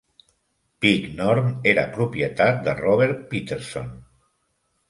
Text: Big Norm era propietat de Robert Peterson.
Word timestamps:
Big 0.85 1.03
Norm 1.19 1.51
era 1.73 1.83
propietat 1.97 2.65
de 2.69 2.75
Robert 2.81 3.23
Peterson. 3.35 3.93